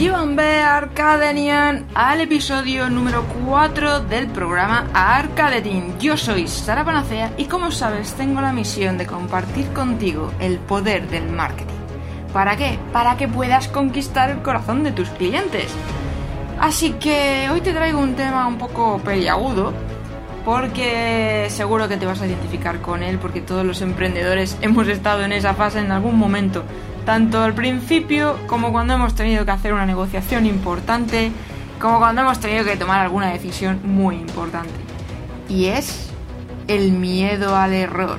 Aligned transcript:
Bienvenidos 0.00 0.64
Arcadenian 0.64 1.86
al 1.94 2.22
episodio 2.22 2.88
número 2.88 3.22
4 3.46 4.00
del 4.00 4.28
programa 4.28 4.88
Arcadetin. 4.94 5.98
Yo 5.98 6.16
soy 6.16 6.48
Sara 6.48 6.86
Panacea 6.86 7.34
y 7.36 7.44
como 7.44 7.70
sabes 7.70 8.14
tengo 8.14 8.40
la 8.40 8.50
misión 8.50 8.96
de 8.96 9.04
compartir 9.04 9.66
contigo 9.74 10.32
el 10.40 10.56
poder 10.58 11.06
del 11.10 11.28
marketing. 11.28 11.74
¿Para 12.32 12.56
qué? 12.56 12.78
Para 12.94 13.18
que 13.18 13.28
puedas 13.28 13.68
conquistar 13.68 14.30
el 14.30 14.40
corazón 14.40 14.84
de 14.84 14.92
tus 14.92 15.10
clientes. 15.10 15.70
Así 16.58 16.92
que 16.92 17.50
hoy 17.52 17.60
te 17.60 17.74
traigo 17.74 18.00
un 18.00 18.14
tema 18.14 18.46
un 18.46 18.56
poco 18.56 19.02
peliagudo 19.04 19.74
porque 20.46 21.48
seguro 21.50 21.88
que 21.88 21.98
te 21.98 22.06
vas 22.06 22.22
a 22.22 22.26
identificar 22.26 22.80
con 22.80 23.02
él 23.02 23.18
porque 23.18 23.42
todos 23.42 23.66
los 23.66 23.82
emprendedores 23.82 24.56
hemos 24.62 24.88
estado 24.88 25.24
en 25.24 25.32
esa 25.32 25.52
fase 25.52 25.80
en 25.80 25.92
algún 25.92 26.18
momento 26.18 26.64
tanto 27.04 27.42
al 27.42 27.54
principio 27.54 28.38
como 28.46 28.72
cuando 28.72 28.94
hemos 28.94 29.14
tenido 29.14 29.44
que 29.44 29.50
hacer 29.50 29.72
una 29.72 29.86
negociación 29.86 30.46
importante, 30.46 31.32
como 31.80 31.98
cuando 31.98 32.22
hemos 32.22 32.40
tenido 32.40 32.64
que 32.64 32.76
tomar 32.76 33.00
alguna 33.00 33.32
decisión 33.32 33.80
muy 33.84 34.16
importante. 34.16 34.70
Y 35.48 35.66
es 35.66 36.10
el 36.68 36.92
miedo 36.92 37.56
al 37.56 37.72
error. 37.72 38.18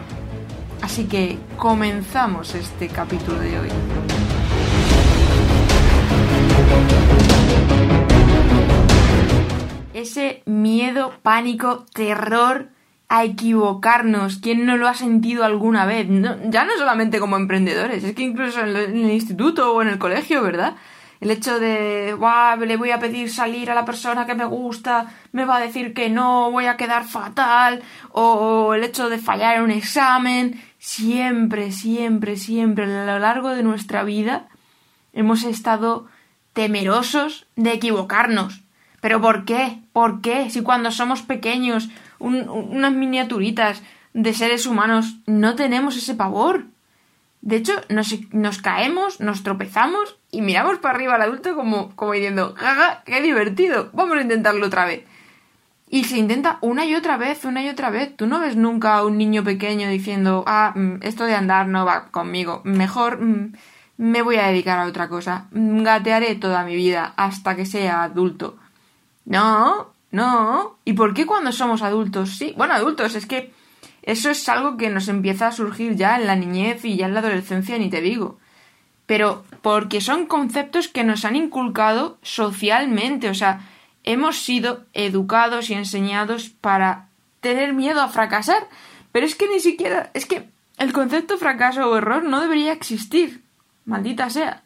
Así 0.82 1.06
que 1.06 1.38
comenzamos 1.58 2.56
este 2.56 2.88
capítulo 2.88 3.40
de 3.40 3.60
hoy. 3.60 3.70
Ese 9.94 10.42
miedo, 10.46 11.14
pánico, 11.22 11.86
terror 11.94 12.70
a 13.12 13.26
equivocarnos. 13.26 14.38
¿Quién 14.38 14.66
no 14.66 14.78
lo 14.78 14.88
ha 14.88 14.94
sentido 14.94 15.44
alguna 15.44 15.86
vez? 15.86 16.08
ya 16.46 16.64
no 16.64 16.72
solamente 16.78 17.20
como 17.20 17.36
emprendedores, 17.36 18.06
es 18.06 18.16
que 18.16 18.24
incluso 18.24 18.62
en, 18.62 18.70
el 18.78 19.12
instituto 19.12 19.74
o 19.74 19.82
en 19.82 19.90
el 19.90 19.98
colegio, 19.98 20.42
¿verdad? 20.42 20.78
El 21.20 21.30
hecho 21.30 21.60
de, 21.60 22.16
Guau, 22.18 22.62
le 22.62 22.78
voy 22.78 22.92
a 22.92 23.00
pedir 23.00 23.30
salir 23.30 23.70
a 23.70 23.76
la 23.76 23.84
persona 23.84 24.26
que 24.26 24.34
me 24.34 24.46
gusta, 24.46 25.08
me 25.34 25.44
va 25.44 25.58
a 25.58 25.60
decir 25.60 25.94
que 25.94 26.10
no, 26.10 26.52
voy 26.52 26.68
a 26.68 26.78
quedar 26.78 27.04
fatal, 27.04 27.84
o 28.14 28.74
el 28.76 28.86
hecho 28.86 29.10
de 29.10 29.18
fallar 29.18 29.58
en 29.58 29.64
un 29.64 29.72
examen, 29.72 30.64
siempre, 30.80 31.74
siempre, 31.74 32.38
siempre, 32.38 32.86
a 32.86 33.06
lo 33.06 33.20
largo 33.20 33.50
de 33.50 33.62
nuestra 33.62 34.04
vida 34.04 34.48
hemos 35.12 35.44
estado 35.44 36.08
temerosos 36.54 37.46
de 37.58 37.74
equivocarnos. 37.74 38.62
¿Pero 39.02 39.20
por 39.20 39.44
qué? 39.44 39.80
¿Por 39.92 40.22
qué? 40.22 40.50
Si 40.50 40.62
cuando 40.62 40.92
somos 40.92 41.24
pequeños 41.24 41.90
unas 42.22 42.94
miniaturitas 42.94 43.82
de 44.14 44.34
seres 44.34 44.66
humanos, 44.66 45.18
no 45.26 45.56
tenemos 45.56 45.98
ese 45.98 46.16
pavor. 46.16 46.66
De 47.42 47.56
hecho, 47.56 47.74
nos, 47.90 48.62
caemos, 48.62 49.20
nos 49.20 49.44
tropezamos 49.44 50.18
y 50.32 50.42
miramos 50.42 50.78
para 50.78 50.96
arriba 50.96 51.16
al 51.16 51.24
adulto 51.24 51.56
como, 51.56 51.96
como 51.96 52.14
diciendo, 52.14 52.54
jaja, 52.56 53.04
qué 53.06 53.22
divertido, 53.22 53.90
vamos 53.94 54.18
a 54.18 54.22
intentarlo 54.22 54.68
otra 54.68 54.86
vez. 54.86 55.04
Y 55.90 56.06
se 56.06 56.18
intenta 56.18 56.58
una 56.62 56.86
y 56.86 56.96
otra 56.96 57.18
vez, 57.18 57.44
una 57.44 57.64
y 57.64 57.68
otra 57.68 57.90
vez. 57.90 58.16
Tú 58.16 58.26
no 58.26 58.40
ves 58.40 58.56
nunca 58.56 58.96
a 58.96 59.06
un 59.06 59.18
niño 59.18 59.44
pequeño 59.44 59.90
diciendo, 59.90 60.44
ah, 60.48 60.72
mm, 60.76 61.00
esto 61.02 61.26
de 61.26 61.36
andar 61.36 61.68
no 61.68 61.86
va 61.86 62.08
conmigo, 62.12 62.62
mejor 62.64 63.22
mm, 63.22 63.54
me 63.98 64.22
voy 64.22 64.38
a 64.38 64.48
dedicar 64.48 64.80
a 64.80 64.86
otra 64.86 65.10
cosa, 65.10 65.48
gatearé 65.52 66.36
toda 66.36 66.64
mi 66.64 66.76
vida 66.76 67.14
hasta 67.18 67.56
que 67.56 67.66
sea 67.66 68.04
adulto. 68.04 68.58
No, 69.26 69.94
no. 70.12 70.78
¿Y 70.86 70.94
por 70.94 71.14
qué 71.14 71.26
cuando 71.26 71.52
somos 71.52 71.82
adultos? 71.82 72.38
Sí, 72.38 72.54
bueno, 72.58 72.74
adultos, 72.74 73.16
es 73.16 73.26
que 73.26 73.52
eso 74.04 74.30
es 74.30 74.48
algo 74.50 74.78
que 74.78 74.90
nos 74.90 75.08
empieza 75.08 75.48
a 75.48 75.52
surgir 75.52 75.96
ya 75.96 76.18
en 76.18 76.28
la 76.28 76.36
niñez 76.36 76.84
y 76.86 76.98
ya 76.98 77.06
en 77.06 77.14
la 77.14 77.22
adolescencia, 77.22 77.78
ni 77.78 77.90
te 77.90 78.02
digo. 78.02 78.38
Pero 79.06 79.44
porque 79.62 80.02
son 80.02 80.26
conceptos 80.26 80.88
que 80.88 81.04
nos 81.04 81.26
han 81.26 81.36
inculcado 81.36 82.18
socialmente, 82.22 83.30
o 83.30 83.34
sea, 83.34 83.62
hemos 84.04 84.38
sido 84.38 84.86
educados 84.94 85.70
y 85.70 85.74
enseñados 85.74 86.50
para 86.50 87.10
tener 87.40 87.74
miedo 87.74 88.02
a 88.02 88.10
fracasar. 88.10 88.68
Pero 89.12 89.26
es 89.26 89.36
que 89.36 89.48
ni 89.48 89.60
siquiera, 89.60 90.12
es 90.14 90.26
que 90.26 90.50
el 90.78 90.94
concepto 90.94 91.38
fracaso 91.38 91.90
o 91.90 91.98
error 91.98 92.24
no 92.24 92.42
debería 92.42 92.72
existir. 92.72 93.44
Maldita 93.86 94.30
sea. 94.30 94.64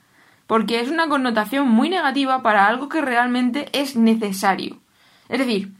Porque 0.47 0.79
es 0.79 0.89
una 0.89 1.09
connotación 1.09 1.67
muy 1.67 1.89
negativa 1.89 2.43
para 2.43 2.67
algo 2.67 2.87
que 2.87 3.01
realmente 3.01 3.67
es 3.73 3.95
necesario. 3.95 4.79
Es 5.29 5.39
decir, 5.39 5.71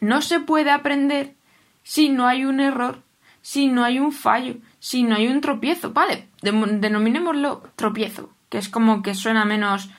no 0.00 0.22
se 0.22 0.40
puede 0.40 0.70
aprender 0.70 1.34
si 1.82 2.08
no 2.08 2.26
hay 2.26 2.44
un 2.44 2.60
error, 2.60 3.02
si 3.42 3.68
no 3.68 3.84
hay 3.84 3.98
un 3.98 4.12
fallo, 4.12 4.56
si 4.78 5.02
no 5.02 5.16
hay 5.16 5.28
un 5.28 5.40
tropiezo. 5.40 5.92
Vale, 5.92 6.28
denominémoslo 6.42 7.62
tropiezo, 7.76 8.30
que 8.48 8.58
es 8.58 8.68
como 8.68 9.02
que 9.02 9.14
suena 9.14 9.44
menos 9.44 9.90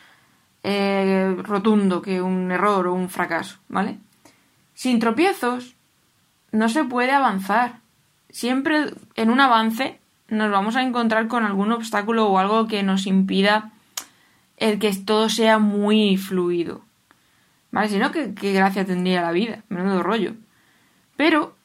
eh, 0.64 1.36
rotundo 1.44 2.02
que 2.02 2.22
un 2.22 2.52
error 2.52 2.88
o 2.88 2.94
un 2.94 3.10
fracaso, 3.10 3.58
¿vale? 3.68 3.98
Sin 4.74 5.00
tropiezos 5.00 5.76
no 6.52 6.70
se 6.70 6.84
puede 6.84 7.12
avanzar. 7.12 7.80
Siempre 8.30 8.94
en 9.16 9.30
un 9.30 9.40
avance 9.40 10.00
nos 10.28 10.52
vamos 10.52 10.76
a 10.76 10.84
encontrar 10.84 11.28
con 11.28 11.44
algún 11.44 11.72
obstáculo 11.72 12.28
o 12.28 12.38
algo 12.38 12.68
que 12.68 12.84
nos 12.84 13.06
impida 13.06 13.72
el 14.58 14.80
que 14.80 14.94
todo 14.96 15.30
sea 15.30 15.60
muy 15.60 16.18
fluido. 16.18 16.82
¿Vale? 17.72 17.90
Si 17.90 17.98
no, 17.98 18.12
¿qué, 18.12 18.34
gracia 18.54 18.86
tendría 18.86 19.22
la 19.22 19.32
vida? 19.32 19.64
Menudo 19.70 20.04
rollo. 20.04 20.34
Pero, 21.16 21.56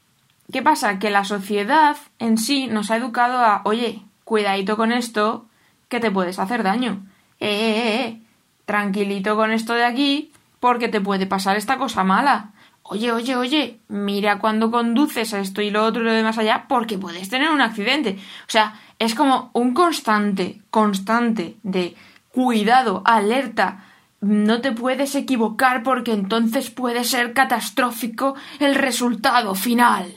¿qué 0.53 0.62
pasa? 0.62 0.99
Que 0.99 1.11
la 1.11 1.25
sociedad 1.25 1.97
en 2.19 2.39
sí 2.39 2.69
nos 2.69 2.91
ha 2.91 2.97
educado 2.97 3.39
a, 3.39 3.62
oye, 3.65 4.03
cuidadito 4.25 4.77
con 4.77 4.93
esto, 4.93 5.47
que 5.89 6.00
te 6.00 6.11
puedes 6.11 6.39
hacer 6.39 6.62
daño. 6.62 7.05
Eh, 7.41 7.49
eh, 7.49 7.77
eh, 7.77 8.00
eh, 8.00 8.22
tranquilito 8.65 9.37
con 9.37 9.50
esto 9.50 9.75
de 9.75 9.84
aquí, 9.84 10.33
porque 10.61 10.89
te 10.89 11.00
puede 11.00 11.27
pasar 11.27 11.56
esta 11.56 11.77
cosa 11.77 12.05
mala. 12.05 12.53
Oye, 12.83 13.11
oye, 13.11 13.34
oye, 13.34 13.81
mira 13.88 14.38
cuando 14.38 14.71
conduces 14.71 15.34
a 15.34 15.41
esto 15.41 15.61
y 15.61 15.71
lo 15.71 15.84
otro 15.84 16.03
y 16.03 16.05
lo 16.05 16.12
demás 16.12 16.38
allá, 16.38 16.67
porque 16.69 16.99
puedes 16.99 17.28
tener 17.28 17.50
un 17.50 17.61
accidente. 17.61 18.17
O 18.47 18.50
sea, 18.50 18.81
es 19.00 19.17
como 19.17 19.50
un 19.55 19.75
constante, 19.75 20.62
constante 20.71 21.56
de 21.65 21.97
cuidado, 22.31 23.03
alerta, 23.05 23.85
no 24.26 24.60
te 24.60 24.72
puedes 24.72 25.14
equivocar 25.14 25.82
porque 25.82 26.12
entonces 26.12 26.70
puede 26.70 27.04
ser 27.04 27.32
catastrófico 27.32 28.34
el 28.59 28.75
resultado 28.75 29.54
final. 29.54 30.14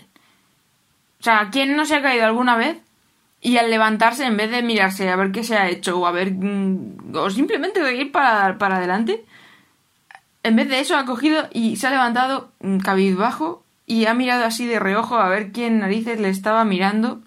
O 1.20 1.24
sea, 1.24 1.50
¿quién 1.52 1.76
no 1.76 1.86
se 1.86 1.96
ha 1.96 2.02
caído 2.02 2.26
alguna 2.26 2.56
vez? 2.56 2.78
Y 3.42 3.58
al 3.58 3.70
levantarse, 3.70 4.26
en 4.26 4.38
vez 4.38 4.52
de 4.52 4.64
mirarse 4.64 5.10
a 5.10 5.16
ver 5.16 5.32
qué 5.32 5.44
se 5.44 5.58
ha 5.58 5.70
hecho 5.70 6.00
o 6.00 6.06
a 6.06 6.12
ver. 6.12 6.34
Mm, 6.34 7.16
o 7.16 7.30
simplemente 7.30 7.82
de 7.82 7.96
ir 7.96 8.12
para, 8.12 8.58
para 8.58 8.78
adelante, 8.78 9.26
en 10.44 10.56
vez 10.56 10.70
de 10.70 10.80
eso 10.80 10.98
ha 10.98 11.06
cogido 11.06 11.48
y 11.52 11.76
se 11.76 11.88
ha 11.88 11.92
levantado 11.92 12.52
mm, 12.62 12.80
cabizbajo 12.80 13.64
y 13.86 14.06
ha 14.06 14.14
mirado 14.14 14.46
así 14.46 14.66
de 14.66 14.80
reojo 14.80 15.18
a 15.18 15.30
ver 15.30 15.52
quién 15.52 15.80
narices 15.80 16.20
le 16.20 16.30
estaba 16.30 16.64
mirando 16.66 17.22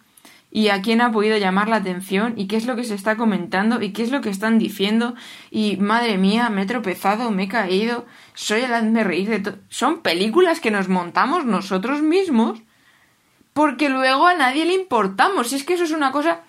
y 0.55 0.69
a 0.69 0.83
quién 0.83 1.01
ha 1.01 1.11
podido 1.11 1.39
llamar 1.39 1.69
la 1.69 1.77
atención 1.77 2.35
y 2.37 2.47
qué 2.47 2.57
es 2.57 2.67
lo 2.67 2.77
que 2.77 2.85
se 2.85 2.95
está 2.95 3.17
comentando 3.17 3.81
y 3.81 3.93
qué 3.93 4.03
es 4.03 4.11
lo 4.11 4.21
que 4.21 4.29
están 4.29 4.59
diciendo 4.59 5.15
y 5.51 5.79
madre 5.79 6.19
mía, 6.19 6.51
me 6.51 6.63
he 6.63 6.67
tropezado, 6.67 7.31
me 7.31 7.45
he 7.45 7.49
caído, 7.49 8.05
soy 8.35 8.61
el 8.61 8.75
hazme 8.75 9.03
reír 9.03 9.31
de 9.31 9.41
todo. 9.41 9.57
Son 9.71 10.03
películas 10.03 10.61
que 10.61 10.71
nos 10.71 10.89
montamos 10.89 11.47
nosotros 11.47 12.03
mismos 12.03 12.61
porque 13.55 13.89
luego 13.89 14.27
a 14.27 14.35
nadie 14.35 14.67
le 14.67 14.75
importamos. 14.75 15.53
Y 15.53 15.57
es 15.57 15.65
que 15.65 15.75
eso 15.75 15.85
es 15.85 15.93
una 15.93 16.13
cosa 16.13 16.43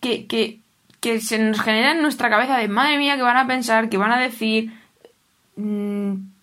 que, 0.00 0.26
que, 0.26 0.60
que 1.00 1.20
se 1.20 1.38
nos 1.38 1.60
genera 1.60 1.92
en 1.92 2.02
nuestra 2.02 2.28
cabeza 2.28 2.58
de 2.58 2.68
madre 2.68 2.98
mía 2.98 3.16
que 3.16 3.22
van 3.22 3.38
a 3.38 3.46
pensar, 3.46 3.88
que 3.88 3.98
van 3.98 4.12
a 4.12 4.20
decir... 4.20 4.72
Mm, 5.56 6.36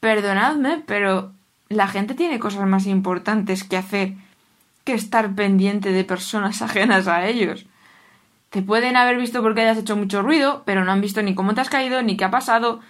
perdonadme, 0.00 0.82
pero 0.86 1.32
la 1.68 1.86
gente 1.86 2.14
tiene 2.14 2.38
cosas 2.38 2.66
más 2.66 2.86
importantes 2.86 3.64
que 3.64 3.76
hacer 3.76 4.14
que 4.84 4.94
estar 4.94 5.34
pendiente 5.34 5.92
de 5.92 6.04
personas 6.04 6.62
ajenas 6.62 7.06
a 7.08 7.26
ellos. 7.26 7.66
Te 8.50 8.62
pueden 8.62 8.96
haber 8.96 9.16
visto 9.16 9.42
porque 9.42 9.60
hayas 9.60 9.78
hecho 9.78 9.96
mucho 9.96 10.22
ruido, 10.22 10.62
pero 10.66 10.84
no 10.84 10.90
han 10.90 11.00
visto 11.00 11.22
ni 11.22 11.34
cómo 11.34 11.54
te 11.54 11.60
has 11.60 11.70
caído, 11.70 12.02
ni 12.02 12.16
qué 12.16 12.24
ha 12.24 12.30
pasado. 12.30 12.80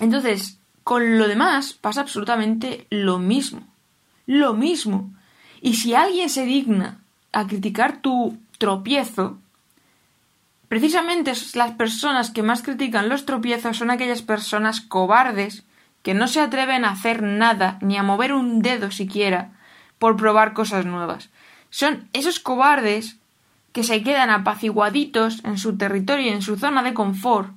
Entonces, 0.00 0.58
con 0.82 1.18
lo 1.18 1.28
demás 1.28 1.74
pasa 1.74 2.00
absolutamente 2.00 2.86
lo 2.90 3.18
mismo. 3.18 3.62
Lo 4.26 4.54
mismo. 4.54 5.10
Y 5.60 5.74
si 5.74 5.94
alguien 5.94 6.28
se 6.28 6.44
digna 6.44 6.98
a 7.32 7.46
criticar 7.46 8.00
tu 8.00 8.36
tropiezo, 8.58 9.38
precisamente 10.66 11.32
las 11.54 11.72
personas 11.72 12.30
que 12.30 12.42
más 12.42 12.62
critican 12.62 13.08
los 13.08 13.26
tropiezos 13.26 13.76
son 13.76 13.90
aquellas 13.90 14.22
personas 14.22 14.80
cobardes 14.80 15.64
que 16.02 16.14
no 16.14 16.26
se 16.26 16.40
atreven 16.40 16.84
a 16.84 16.90
hacer 16.90 17.22
nada 17.22 17.78
ni 17.80 17.96
a 17.96 18.02
mover 18.02 18.32
un 18.32 18.60
dedo 18.60 18.90
siquiera 18.90 19.57
por 19.98 20.16
probar 20.16 20.52
cosas 20.52 20.86
nuevas. 20.86 21.30
Son 21.70 22.08
esos 22.12 22.40
cobardes 22.40 23.16
que 23.72 23.84
se 23.84 24.02
quedan 24.02 24.30
apaciguaditos 24.30 25.44
en 25.44 25.58
su 25.58 25.76
territorio 25.76 26.26
y 26.26 26.30
en 26.30 26.42
su 26.42 26.56
zona 26.56 26.82
de 26.82 26.94
confort, 26.94 27.50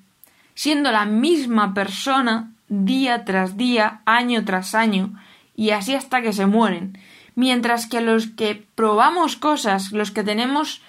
siendo 0.53 0.91
la 0.91 1.05
misma 1.05 1.73
persona 1.73 2.51
día 2.67 3.25
tras 3.25 3.57
día, 3.57 4.01
año 4.05 4.43
tras 4.45 4.75
año, 4.75 5.13
y 5.55 5.71
así 5.71 5.95
hasta 5.95 6.21
que 6.21 6.33
se 6.33 6.45
mueren. 6.45 6.97
Mientras 7.35 7.85
que 7.85 8.01
los 8.01 8.27
que 8.27 8.65
probamos 8.75 9.35
cosas, 9.35 9.91
los 9.91 10.11
que 10.11 10.23
tenemos 10.23 10.81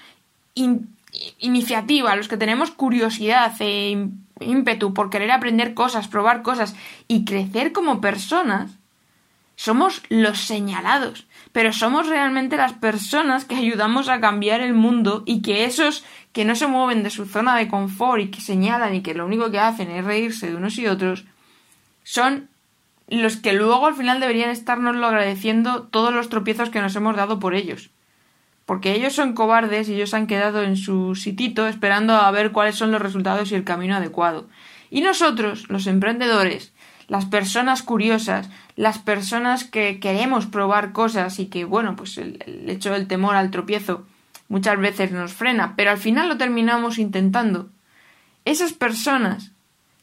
iniciativa, 1.39 2.17
los 2.17 2.29
que 2.29 2.37
tenemos 2.37 2.71
curiosidad 2.71 3.53
e 3.61 4.09
ímpetu 4.41 4.93
por 4.93 5.11
querer 5.11 5.31
aprender 5.31 5.75
cosas, 5.75 6.09
probar 6.09 6.43
cosas 6.43 6.75
y 7.07 7.25
crecer 7.25 7.73
como 7.73 8.01
personas, 8.01 8.73
somos 9.57 10.03
los 10.09 10.41
señalados, 10.41 11.27
pero 11.53 11.73
somos 11.73 12.09
realmente 12.09 12.57
las 12.57 12.73
personas 12.73 13.45
que 13.45 13.55
ayudamos 13.55 14.09
a 14.09 14.21
cambiar 14.21 14.61
el 14.61 14.73
mundo 14.73 15.23
y 15.27 15.43
que 15.43 15.65
esos 15.65 16.05
que 16.33 16.45
no 16.47 16.57
se 16.57 16.67
mueven 16.67 17.03
de 17.03 17.11
su 17.11 17.27
zona 17.27 17.57
de 17.57 17.69
confort 17.69 18.23
y 18.23 18.31
que 18.31 18.41
señalan 18.41 18.95
y 18.95 19.03
que 19.03 19.15
lo 19.15 19.27
único 19.27 19.51
que 19.51 19.59
hacen 19.59 19.91
es 19.91 20.05
reírse 20.05 20.49
de 20.49 20.57
unos 20.57 20.79
y 20.79 20.87
otros, 20.87 21.25
son 22.05 22.49
los 23.09 23.37
que 23.37 23.53
luego 23.53 23.87
al 23.87 23.95
final 23.95 24.21
deberían 24.21 24.49
estarnos 24.49 24.97
agradeciendo 24.97 25.83
todos 25.83 26.15
los 26.15 26.31
tropiezos 26.31 26.71
que 26.71 26.81
nos 26.81 26.97
hemos 26.97 27.17
dado 27.17 27.39
por 27.39 27.55
ellos. 27.55 27.91
Porque 28.65 28.95
ellos 28.95 29.13
son 29.13 29.35
cobardes 29.35 29.89
y 29.89 29.95
ellos 29.95 30.15
han 30.15 30.27
quedado 30.27 30.63
en 30.63 30.77
su 30.77 31.15
sitito 31.15 31.67
esperando 31.67 32.15
a 32.15 32.31
ver 32.31 32.53
cuáles 32.53 32.77
son 32.77 32.93
los 32.93 33.03
resultados 33.03 33.53
y 33.53 33.55
el 33.55 33.65
camino 33.65 33.97
adecuado. 33.97 34.49
Y 34.89 35.03
nosotros, 35.03 35.69
los 35.69 35.87
emprendedores, 35.87 36.73
las 37.13 37.27
personas 37.27 37.83
curiosas, 37.83 38.49
las 38.75 38.99
personas 38.99 39.65
que 39.65 40.01
queremos 40.01 40.47
probar 40.47 40.93
cosas 40.93 41.39
y 41.41 41.49
que, 41.49 41.67
bueno, 41.67 41.95
pues 41.95 42.17
el, 42.17 42.43
el 42.47 42.71
hecho 42.71 42.91
del 42.91 43.07
temor 43.07 43.37
al 43.37 43.51
tropiezo 43.51 44.07
muchas 44.49 44.79
veces 44.79 45.13
nos 45.13 45.35
frena, 45.35 45.75
pero 45.77 45.91
al 45.91 45.99
final 45.99 46.31
lo 46.31 46.39
terminamos 46.39 46.97
intentando. 46.97 47.69
Esas 48.47 48.73
personas 48.73 49.53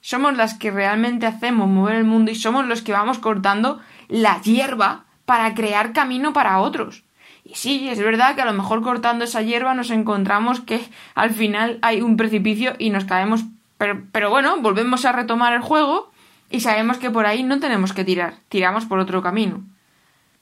somos 0.01 0.37
las 0.37 0.53
que 0.53 0.69
realmente 0.69 1.25
hacemos 1.25 1.67
mover 1.67 1.95
el 1.95 2.03
mundo 2.03 2.29
y 2.29 2.35
somos 2.35 2.67
los 2.67 2.83
que 2.83 2.91
vamos 2.91 3.17
cortando 3.17 3.79
la 4.07 4.39
hierba 4.43 5.05
para 5.25 5.55
crear 5.55 5.93
camino 5.93 6.31
para 6.31 6.59
otros. 6.59 7.05
Y 7.43 7.55
sí, 7.55 7.89
es 7.89 7.97
verdad 7.97 8.35
que 8.35 8.43
a 8.43 8.45
lo 8.45 8.53
mejor 8.53 8.83
cortando 8.83 9.25
esa 9.25 9.41
hierba 9.41 9.73
nos 9.73 9.89
encontramos 9.89 10.59
que 10.59 10.87
al 11.15 11.31
final 11.31 11.79
hay 11.81 12.03
un 12.03 12.17
precipicio 12.17 12.75
y 12.77 12.91
nos 12.91 13.05
caemos. 13.05 13.45
Pero, 13.79 14.03
pero 14.11 14.29
bueno, 14.29 14.57
volvemos 14.61 15.05
a 15.05 15.11
retomar 15.11 15.53
el 15.53 15.61
juego 15.61 16.11
y 16.49 16.61
sabemos 16.61 16.97
que 16.97 17.11
por 17.11 17.25
ahí 17.25 17.43
no 17.43 17.59
tenemos 17.59 17.93
que 17.93 18.03
tirar, 18.03 18.35
tiramos 18.49 18.85
por 18.85 18.99
otro 18.99 19.21
camino. 19.21 19.63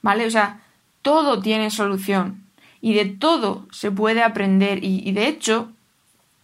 ¿Vale? 0.02 0.26
O 0.26 0.32
sea, 0.32 0.62
todo 1.02 1.42
tiene 1.42 1.70
solución 1.72 2.44
y 2.82 2.94
de 2.94 3.06
todo 3.06 3.68
se 3.72 3.92
puede 3.92 4.24
aprender 4.24 4.84
y, 4.84 5.12
de 5.12 5.28
hecho 5.28 5.72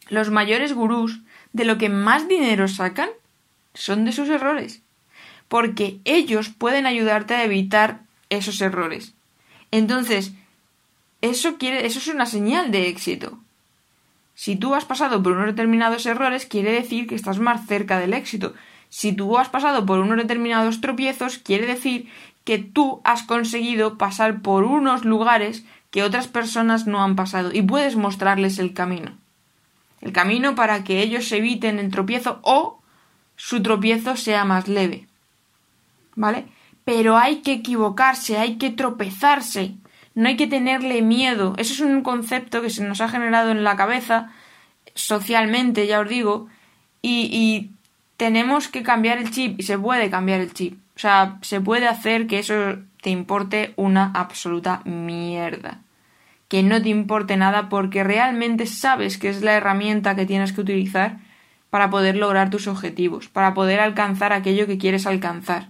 los 0.09 0.29
mayores 0.31 0.73
gurús 0.73 1.21
de 1.53 1.65
lo 1.65 1.77
que 1.77 1.89
más 1.89 2.27
dinero 2.27 2.67
sacan 2.67 3.09
son 3.73 4.05
de 4.05 4.11
sus 4.11 4.29
errores, 4.29 4.81
porque 5.47 5.99
ellos 6.03 6.49
pueden 6.49 6.85
ayudarte 6.85 7.33
a 7.35 7.43
evitar 7.43 8.01
esos 8.29 8.61
errores. 8.61 9.13
Entonces, 9.71 10.33
eso 11.21 11.57
quiere, 11.57 11.85
eso 11.85 11.99
es 11.99 12.07
una 12.07 12.25
señal 12.25 12.71
de 12.71 12.89
éxito. 12.89 13.39
Si 14.35 14.55
tú 14.55 14.75
has 14.75 14.85
pasado 14.85 15.23
por 15.23 15.33
unos 15.33 15.47
determinados 15.47 16.05
errores, 16.05 16.45
quiere 16.45 16.71
decir 16.71 17.07
que 17.07 17.15
estás 17.15 17.39
más 17.39 17.65
cerca 17.67 17.99
del 17.99 18.13
éxito. 18.13 18.53
Si 18.93 19.11
tú 19.11 19.39
has 19.39 19.49
pasado 19.49 19.87
por 19.87 19.97
unos 19.97 20.17
determinados 20.17 20.79
tropiezos, 20.79 21.39
quiere 21.39 21.65
decir 21.65 22.07
que 22.43 22.59
tú 22.59 23.01
has 23.03 23.23
conseguido 23.23 23.97
pasar 23.97 24.43
por 24.43 24.65
unos 24.65 25.03
lugares 25.03 25.65
que 25.89 26.03
otras 26.03 26.27
personas 26.27 26.85
no 26.85 27.03
han 27.03 27.15
pasado 27.15 27.49
y 27.51 27.63
puedes 27.63 27.95
mostrarles 27.95 28.59
el 28.59 28.75
camino 28.75 29.17
el 29.99 30.11
camino 30.11 30.53
para 30.53 30.83
que 30.83 31.01
ellos 31.01 31.31
eviten 31.31 31.79
el 31.79 31.89
tropiezo 31.89 32.39
o 32.43 32.83
su 33.35 33.63
tropiezo 33.63 34.15
sea 34.15 34.45
más 34.45 34.67
leve. 34.67 35.07
¿Vale? 36.15 36.45
Pero 36.85 37.17
hay 37.17 37.37
que 37.37 37.53
equivocarse, 37.53 38.37
hay 38.37 38.57
que 38.57 38.69
tropezarse, 38.69 39.75
no 40.13 40.27
hay 40.27 40.35
que 40.35 40.45
tenerle 40.45 41.01
miedo. 41.01 41.55
Eso 41.57 41.73
es 41.73 41.79
un 41.79 42.03
concepto 42.03 42.61
que 42.61 42.69
se 42.69 42.83
nos 42.83 43.01
ha 43.01 43.09
generado 43.09 43.49
en 43.49 43.63
la 43.63 43.75
cabeza 43.75 44.31
socialmente, 44.93 45.87
ya 45.87 46.01
os 46.01 46.09
digo, 46.09 46.47
y, 47.01 47.29
y 47.31 47.71
tenemos 48.17 48.67
que 48.67 48.83
cambiar 48.83 49.17
el 49.17 49.31
chip 49.31 49.59
y 49.59 49.63
se 49.63 49.77
puede 49.77 50.09
cambiar 50.09 50.41
el 50.41 50.53
chip. 50.53 50.79
O 50.95 50.99
sea, 50.99 51.37
se 51.41 51.59
puede 51.59 51.87
hacer 51.87 52.27
que 52.27 52.39
eso 52.39 52.77
te 53.01 53.09
importe 53.09 53.73
una 53.75 54.11
absoluta 54.13 54.81
mierda 54.85 55.83
que 56.53 56.61
no 56.61 56.79
te 56.83 56.89
importe 56.89 57.35
nada 57.35 57.67
porque 57.67 58.03
realmente 58.03 58.67
sabes 58.67 59.17
que 59.17 59.27
es 59.27 59.41
la 59.41 59.53
herramienta 59.53 60.15
que 60.15 60.27
tienes 60.27 60.53
que 60.53 60.61
utilizar 60.61 61.17
para 61.71 61.89
poder 61.89 62.15
lograr 62.15 62.51
tus 62.51 62.67
objetivos, 62.67 63.27
para 63.27 63.55
poder 63.55 63.79
alcanzar 63.79 64.33
aquello 64.33 64.67
que 64.67 64.77
quieres 64.77 65.07
alcanzar. 65.07 65.69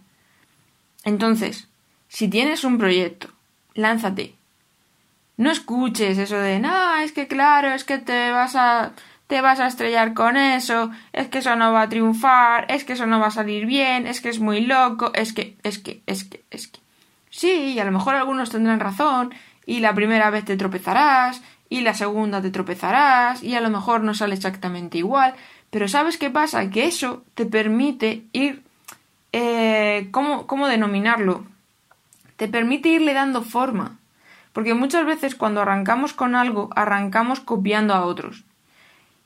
Entonces, 1.06 1.70
si 2.10 2.28
tienes 2.28 2.66
un 2.66 2.78
proyecto, 2.78 3.30
lánzate. 3.76 4.36
No 5.38 5.52
escuches 5.52 6.18
eso 6.18 6.36
de, 6.36 6.60
no, 6.60 6.98
es 6.98 7.14
que 7.14 7.30
claro, 7.30 7.70
es 7.70 7.86
que 7.86 7.98
te 7.98 8.32
vas 8.32 8.58
a 8.58 8.92
te 9.34 9.42
vas 9.42 9.60
a 9.60 9.66
estrellar 9.66 10.14
con 10.14 10.38
eso, 10.38 10.92
es 11.12 11.28
que 11.28 11.40
eso 11.40 11.56
no 11.56 11.74
va 11.74 11.82
a 11.82 11.90
triunfar, 11.90 12.68
es 12.70 12.84
que 12.84 12.94
eso 12.94 13.08
no 13.08 13.20
va 13.20 13.30
a 13.30 13.32
salir 13.32 13.66
bien, 13.66 14.06
es 14.06 14.22
que 14.22 14.30
es 14.30 14.40
muy 14.40 14.62
loco, 14.62 15.12
es 15.16 15.34
que, 15.34 15.58
es 15.64 15.80
que, 15.80 16.04
es 16.06 16.24
que, 16.24 16.44
es 16.52 16.68
que. 16.68 16.80
Sí, 17.32 17.74
y 17.74 17.80
a 17.80 17.84
lo 17.84 17.92
mejor 17.92 18.14
algunos 18.14 18.52
tendrán 18.52 18.80
razón, 18.80 19.34
y 19.66 19.80
la 19.80 19.96
primera 19.96 20.30
vez 20.30 20.46
te 20.46 20.56
tropezarás 20.56 21.42
y 21.68 21.82
la 21.82 21.96
segunda 21.96 22.44
te 22.44 22.52
tropezarás 22.52 23.42
y 23.42 23.56
a 23.56 23.62
lo 23.62 23.72
mejor 23.72 24.04
no 24.04 24.14
sale 24.14 24.36
exactamente 24.36 25.00
igual, 25.00 25.34
pero 25.72 25.88
¿sabes 25.88 26.20
qué 26.20 26.30
pasa? 26.30 26.70
Que 26.70 26.86
eso 26.86 27.24
te 27.34 27.48
permite 27.48 28.26
ir... 28.34 28.62
Eh, 29.32 30.10
¿cómo, 30.12 30.46
¿Cómo 30.46 30.68
denominarlo? 30.68 31.44
Te 32.38 32.48
permite 32.48 32.90
irle 32.90 33.16
dando 33.16 33.42
forma. 33.42 33.98
Porque 34.52 34.76
muchas 34.76 35.08
veces 35.08 35.34
cuando 35.34 35.62
arrancamos 35.62 36.14
con 36.14 36.36
algo, 36.36 36.70
arrancamos 36.76 37.40
copiando 37.40 37.96
a 37.96 38.06
otros. 38.06 38.46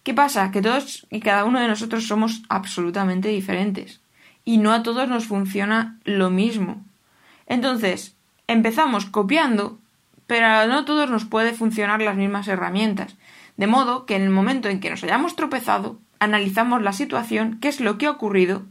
¿Qué 0.07 0.13
pasa? 0.13 0.51
Que 0.51 0.61
todos 0.61 1.05
y 1.09 1.19
cada 1.19 1.43
uno 1.43 1.59
de 1.59 1.67
nosotros 1.67 2.07
somos 2.07 2.41
absolutamente 2.47 3.27
diferentes. 3.27 3.99
Y 4.45 4.57
no 4.57 4.71
a 4.71 4.81
todos 4.81 5.09
nos 5.09 5.25
funciona 5.25 5.99
lo 6.05 6.29
mismo. 6.29 6.81
Entonces, 7.45 8.15
empezamos 8.47 9.05
copiando 9.05 9.79
pero 10.25 10.65
no 10.67 10.77
a 10.77 10.85
todos 10.85 11.09
nos 11.09 11.25
puede 11.25 11.51
funcionar 11.51 12.01
las 12.01 12.15
mismas 12.15 12.47
herramientas. 12.47 13.17
De 13.57 13.67
modo 13.67 14.05
que 14.05 14.15
en 14.15 14.21
el 14.21 14.29
momento 14.29 14.69
en 14.69 14.79
que 14.79 14.89
nos 14.89 15.03
hayamos 15.03 15.35
tropezado, 15.35 15.99
analizamos 16.19 16.81
la 16.81 16.93
situación, 16.93 17.57
qué 17.59 17.67
es 17.67 17.81
lo 17.81 17.97
que 17.97 18.05
ha 18.05 18.11
ocurrido, 18.11 18.61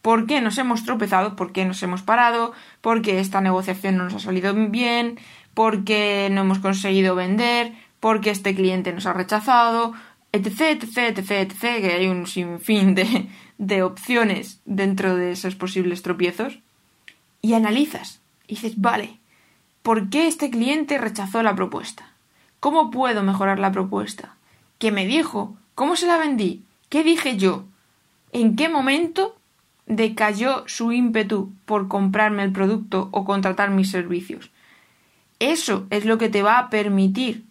por 0.00 0.26
qué 0.26 0.40
nos 0.40 0.56
hemos 0.56 0.86
tropezado, 0.86 1.36
por 1.36 1.52
qué 1.52 1.66
nos 1.66 1.82
hemos 1.82 2.00
parado, 2.00 2.54
por 2.80 3.02
qué 3.02 3.20
esta 3.20 3.42
negociación 3.42 3.98
no 3.98 4.04
nos 4.04 4.14
ha 4.14 4.20
salido 4.20 4.54
bien, 4.54 5.18
por 5.52 5.84
qué 5.84 6.30
no 6.32 6.40
hemos 6.40 6.60
conseguido 6.60 7.14
vender, 7.14 7.74
por 8.00 8.22
qué 8.22 8.30
este 8.30 8.54
cliente 8.54 8.94
nos 8.94 9.04
ha 9.04 9.12
rechazado, 9.12 9.92
etc, 10.36 10.82
etc, 10.82 11.18
etc, 11.18 11.30
etc, 11.30 11.60
que 11.60 11.92
hay 11.92 12.06
un 12.08 12.26
sinfín 12.26 12.94
de, 12.94 13.28
de 13.58 13.82
opciones 13.82 14.60
dentro 14.64 15.16
de 15.16 15.32
esos 15.32 15.54
posibles 15.54 16.02
tropiezos. 16.02 16.58
Y 17.42 17.54
analizas. 17.54 18.20
Y 18.46 18.54
dices, 18.54 18.80
vale, 18.80 19.18
¿Por 19.86 20.10
qué 20.10 20.26
este 20.26 20.50
cliente 20.50 20.98
rechazó 20.98 21.44
la 21.44 21.54
propuesta? 21.54 22.08
¿Cómo 22.58 22.90
puedo 22.90 23.22
mejorar 23.22 23.60
la 23.60 23.70
propuesta? 23.70 24.34
¿Qué 24.80 24.90
me 24.90 25.06
dijo? 25.06 25.56
¿Cómo 25.76 25.94
se 25.94 26.08
la 26.08 26.16
vendí? 26.16 26.64
¿Qué 26.88 27.04
dije 27.04 27.36
yo? 27.36 27.66
¿En 28.32 28.56
qué 28.56 28.68
momento 28.68 29.36
decayó 29.86 30.64
su 30.66 30.90
ímpetu 30.90 31.52
por 31.66 31.86
comprarme 31.86 32.42
el 32.42 32.50
producto 32.50 33.10
o 33.12 33.24
contratar 33.24 33.70
mis 33.70 33.88
servicios? 33.88 34.50
Eso 35.38 35.86
es 35.90 36.04
lo 36.04 36.18
que 36.18 36.30
te 36.30 36.42
va 36.42 36.58
a 36.58 36.68
permitir 36.68 37.44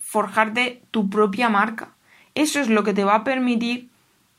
forjarte 0.00 0.82
tu 0.90 1.10
propia 1.10 1.48
marca. 1.48 1.91
Eso 2.34 2.60
es 2.60 2.68
lo 2.68 2.84
que 2.84 2.94
te 2.94 3.04
va 3.04 3.16
a 3.16 3.24
permitir 3.24 3.88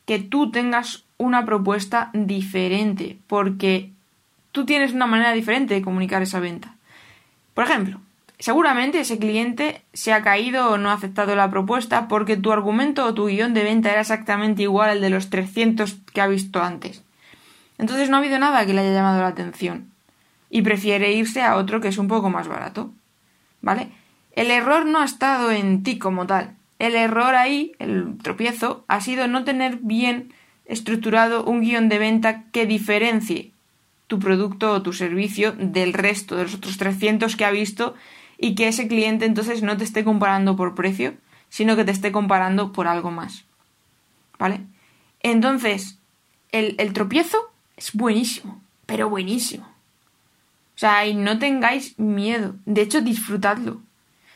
que 0.06 0.20
tú 0.20 0.52
tengas 0.52 1.04
una 1.18 1.46
propuesta 1.46 2.10
diferente, 2.14 3.18
porque 3.28 3.92
tú 4.52 4.66
tienes 4.66 4.94
una 4.94 5.08
manera 5.08 5.32
diferente 5.32 5.74
de 5.74 5.82
comunicar 5.82 6.22
esa 6.22 6.40
venta. 6.40 6.76
Por 7.54 7.66
ejemplo, 7.66 8.00
seguramente 8.40 9.00
ese 9.00 9.20
cliente 9.20 9.82
se 9.94 10.12
ha 10.12 10.22
caído 10.22 10.72
o 10.72 10.78
no 10.78 10.90
ha 10.90 10.94
aceptado 10.94 11.36
la 11.36 11.50
propuesta 11.50 12.08
porque 12.08 12.36
tu 12.36 12.52
argumento 12.52 13.06
o 13.06 13.14
tu 13.14 13.28
guion 13.28 13.54
de 13.54 13.64
venta 13.64 13.92
era 13.92 14.02
exactamente 14.02 14.64
igual 14.64 14.90
al 14.90 15.02
de 15.02 15.10
los 15.10 15.30
300 15.30 15.98
que 16.14 16.22
ha 16.22 16.28
visto 16.28 16.62
antes. 16.62 17.04
Entonces 17.78 18.10
no 18.10 18.18
ha 18.18 18.20
habido 18.20 18.40
nada 18.40 18.66
que 18.66 18.74
le 18.74 18.82
haya 18.82 18.94
llamado 18.94 19.22
la 19.22 19.28
atención 19.28 19.92
y 20.50 20.62
prefiere 20.62 21.14
irse 21.14 21.42
a 21.42 21.56
otro 21.56 21.82
que 21.82 21.88
es 21.88 21.98
un 21.98 22.08
poco 22.08 22.30
más 22.30 22.48
barato. 22.48 22.92
¿Vale? 23.62 23.90
El 24.34 24.52
error 24.52 24.86
no 24.86 25.00
ha 25.00 25.06
estado 25.06 25.52
en 25.52 25.84
ti 25.84 25.98
como 25.98 26.28
tal. 26.28 26.56
El 26.84 26.96
error 26.96 27.34
ahí, 27.36 27.72
el 27.80 28.18
tropiezo, 28.22 28.84
ha 28.90 29.00
sido 29.00 29.30
no 29.30 29.46
tener 29.46 29.78
bien 29.78 30.34
estructurado 30.66 31.46
un 31.46 31.62
guion 31.62 31.88
de 31.88 31.98
venta 31.98 32.44
que 32.52 32.66
diferencie 32.66 33.54
tu 34.08 34.20
producto 34.20 34.74
o 34.74 34.82
tu 34.82 34.92
servicio 34.92 35.54
del 35.54 35.94
resto 35.94 36.36
de 36.36 36.44
los 36.44 36.56
otros 36.56 36.78
300 36.78 37.38
que 37.38 37.46
ha 37.46 37.52
visto 37.52 37.96
y 38.38 38.56
que 38.56 38.68
ese 38.68 38.90
cliente 38.90 39.24
entonces 39.24 39.64
no 39.64 39.78
te 39.78 39.86
esté 39.86 40.04
comparando 40.04 40.58
por 40.58 40.76
precio, 40.76 41.14
sino 41.48 41.78
que 41.78 41.86
te 41.86 41.92
esté 41.92 42.12
comparando 42.12 42.74
por 42.74 42.88
algo 42.88 43.12
más. 43.12 43.46
¿Vale? 44.38 44.60
Entonces, 45.22 46.00
el, 46.52 46.76
el 46.80 46.92
tropiezo 46.92 47.38
es 47.78 47.94
buenísimo, 47.94 48.62
pero 48.86 49.10
buenísimo. 49.10 49.66
O 50.76 50.80
sea, 50.80 51.08
y 51.08 51.14
no 51.14 51.40
tengáis 51.40 51.98
miedo. 51.98 52.56
De 52.66 52.82
hecho, 52.82 53.00
disfrutadlo. 53.00 53.80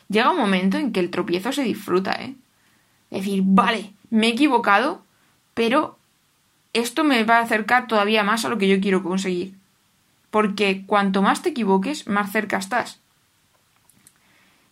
Llega 0.08 0.30
un 0.30 0.38
momento 0.38 0.78
en 0.78 0.92
que 0.92 1.00
el 1.00 1.10
tropiezo 1.10 1.52
se 1.52 1.62
disfruta, 1.62 2.12
¿eh? 2.12 2.34
Es 3.10 3.24
decir, 3.24 3.42
vale, 3.44 3.92
me 4.10 4.28
he 4.28 4.30
equivocado, 4.30 5.02
pero 5.54 5.98
esto 6.72 7.04
me 7.04 7.24
va 7.24 7.38
a 7.38 7.42
acercar 7.42 7.86
todavía 7.86 8.22
más 8.22 8.44
a 8.44 8.48
lo 8.48 8.58
que 8.58 8.68
yo 8.68 8.80
quiero 8.80 9.02
conseguir. 9.02 9.54
Porque 10.30 10.84
cuanto 10.86 11.22
más 11.22 11.42
te 11.42 11.50
equivoques, 11.50 12.06
más 12.06 12.32
cerca 12.32 12.58
estás. 12.58 13.00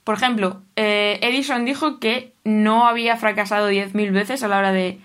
Por 0.05 0.15
ejemplo, 0.15 0.63
eh, 0.77 1.19
Edison 1.23 1.65
dijo 1.65 1.99
que 1.99 2.33
no 2.45 2.87
había 2.87 3.17
fracasado 3.17 3.71
10.000 3.71 4.13
veces 4.13 4.43
a 4.43 4.49
la 4.49 4.59
hora 4.59 4.71
de, 4.71 5.01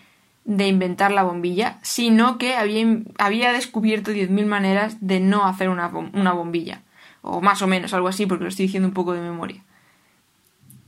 de, 0.46 0.68
inventar 0.68 1.12
la 1.12 1.24
bombilla, 1.24 1.80
sino 1.82 2.38
que 2.38 2.54
había, 2.54 2.86
había 3.18 3.52
descubierto 3.52 4.12
10.000 4.12 4.46
maneras 4.46 4.98
de 5.02 5.20
no 5.20 5.48
hacer 5.48 5.70
una, 5.70 5.88
una 5.88 6.34
bombilla. 6.34 6.84
O 7.24 7.42
más 7.42 7.62
o 7.62 7.68
menos, 7.68 7.94
algo 7.94 8.10
así, 8.10 8.28
porque 8.28 8.44
lo 8.44 8.50
estoy 8.50 8.68
diciendo 8.68 8.88
un 8.88 8.94
poco 8.94 9.14
de 9.14 9.22
memoria. 9.22 9.64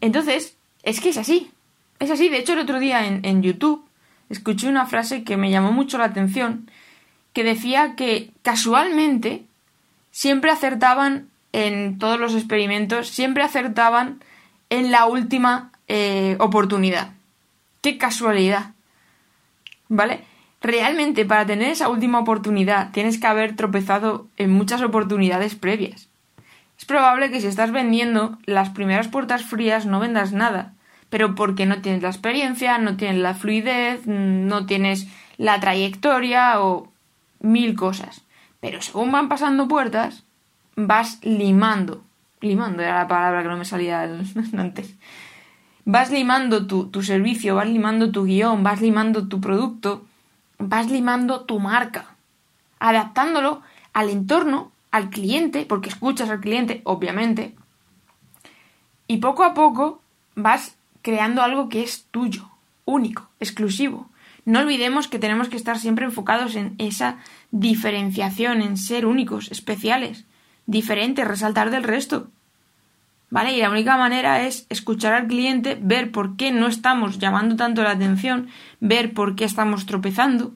Entonces, 0.04 0.58
es 0.84 1.00
que 1.00 1.10
es 1.10 1.18
así. 1.18 1.50
Es 2.00 2.12
así. 2.12 2.28
De 2.28 2.38
hecho, 2.38 2.52
el 2.52 2.60
otro 2.60 2.82
día 2.82 3.08
en, 3.08 3.42
YouTube 3.42 3.88
escuché 4.30 4.68
una 4.68 4.86
frase 4.86 5.24
que 5.24 5.38
me 5.38 5.50
llamó 5.50 5.72
mucho 5.72 5.98
la 5.98 6.04
atención, 6.04 6.70
que 7.32 7.46
decía 7.46 7.96
que 7.96 8.32
casualmente 8.42 9.46
siempre 10.12 10.52
acertaban 10.52 11.30
en 11.54 12.00
todos 12.00 12.20
los 12.20 12.36
experimentos, 12.36 13.08
siempre 13.08 13.44
acertaban 13.44 14.22
en 14.70 14.92
la 14.92 15.06
última 15.06 15.72
eh, 15.88 16.36
oportunidad. 16.42 17.14
¡Qué 17.82 17.98
casualidad! 17.98 18.72
¿Vale? 19.88 20.26
Realmente 20.62 21.24
para 21.24 21.46
tener 21.46 21.70
esa 21.70 21.88
última 21.88 22.20
oportunidad 22.20 22.92
tienes 22.92 23.18
que 23.18 23.28
haber 23.28 23.56
tropezado 23.56 24.28
en 24.36 24.52
muchas 24.52 24.82
oportunidades 24.82 25.56
previas. 25.56 26.10
Es 26.84 26.88
probable 26.88 27.32
que 27.32 27.40
si 27.40 27.48
estás 27.48 27.72
vendiendo 27.72 28.38
las 28.46 28.72
primeras 28.72 29.08
puertas 29.08 29.42
frías 29.46 29.86
no 29.86 30.02
vendas 30.02 30.34
nada, 30.34 30.74
pero 31.10 31.34
porque 31.34 31.66
no 31.66 31.82
tienes 31.82 32.02
la 32.02 32.10
experiencia, 32.10 32.78
no 32.78 32.98
tienes 32.98 33.20
la 33.20 33.36
fluidez, 33.36 34.06
no 34.06 34.66
tienes 34.66 35.08
la 35.38 35.62
trayectoria 35.62 36.60
o 36.60 36.92
mil 37.40 37.78
cosas. 37.78 38.26
Pero 38.60 38.82
según 38.82 39.14
van 39.14 39.30
pasando 39.30 39.70
puertas, 39.70 40.26
vas 40.76 41.20
limando. 41.24 42.04
Limando 42.42 42.84
era 42.84 43.00
la 43.00 43.08
palabra 43.08 43.44
que 43.44 43.48
no 43.48 43.56
me 43.56 43.64
salía 43.64 44.02
antes. 44.58 44.94
Vas 45.86 46.12
limando 46.12 46.68
tu, 46.68 46.88
tu 46.88 47.02
servicio, 47.02 47.56
vas 47.56 47.70
limando 47.70 48.12
tu 48.12 48.26
guion, 48.26 48.62
vas 48.62 48.82
limando 48.82 49.30
tu 49.30 49.40
producto, 49.40 50.04
vas 50.58 50.92
limando 50.92 51.46
tu 51.46 51.62
marca, 51.62 52.18
adaptándolo 52.82 53.62
al 53.94 54.10
entorno, 54.10 54.73
al 54.94 55.10
cliente, 55.10 55.66
porque 55.66 55.90
escuchas 55.90 56.30
al 56.30 56.40
cliente, 56.40 56.82
obviamente, 56.84 57.56
y 59.08 59.18
poco 59.18 59.44
a 59.44 59.56
poco 59.56 60.04
vas 60.36 60.78
creando 61.02 61.42
algo 61.42 61.68
que 61.68 61.82
es 61.82 62.06
tuyo, 62.12 62.52
único, 62.86 63.28
exclusivo. 63.40 64.08
No 64.46 64.60
olvidemos 64.60 65.08
que 65.08 65.18
tenemos 65.18 65.50
que 65.50 65.58
estar 65.58 65.80
siempre 65.80 66.06
enfocados 66.06 66.56
en 66.56 66.76
esa 66.78 67.18
diferenciación, 67.50 68.62
en 68.62 68.78
ser 68.78 69.08
únicos, 69.08 69.52
especiales, 69.52 70.26
diferentes, 70.68 71.28
resaltar 71.28 71.72
del 71.72 71.84
resto. 71.84 72.28
¿Vale? 73.32 73.54
Y 73.54 73.62
la 73.62 73.72
única 73.72 73.98
manera 73.98 74.44
es 74.44 74.68
escuchar 74.70 75.14
al 75.14 75.26
cliente, 75.26 75.76
ver 75.82 76.12
por 76.12 76.36
qué 76.36 76.52
no 76.52 76.68
estamos 76.68 77.18
llamando 77.18 77.56
tanto 77.56 77.82
la 77.82 77.92
atención, 77.92 78.48
ver 78.80 79.16
por 79.16 79.36
qué 79.36 79.46
estamos 79.46 79.88
tropezando. 79.88 80.54